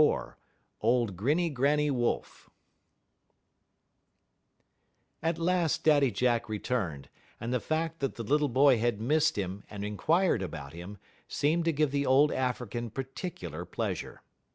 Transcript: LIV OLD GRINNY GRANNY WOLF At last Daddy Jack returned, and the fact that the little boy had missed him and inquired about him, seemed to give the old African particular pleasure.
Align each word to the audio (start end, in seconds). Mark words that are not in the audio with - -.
LIV 0.03 0.33
OLD 0.81 1.15
GRINNY 1.15 1.51
GRANNY 1.51 1.91
WOLF 1.91 2.49
At 5.21 5.37
last 5.37 5.83
Daddy 5.83 6.09
Jack 6.09 6.49
returned, 6.49 7.07
and 7.39 7.53
the 7.53 7.59
fact 7.59 7.99
that 7.99 8.15
the 8.15 8.23
little 8.23 8.49
boy 8.49 8.79
had 8.79 8.99
missed 8.99 9.37
him 9.37 9.63
and 9.69 9.85
inquired 9.85 10.41
about 10.41 10.73
him, 10.73 10.97
seemed 11.27 11.65
to 11.65 11.71
give 11.71 11.91
the 11.91 12.07
old 12.07 12.31
African 12.31 12.89
particular 12.89 13.63
pleasure. 13.63 14.23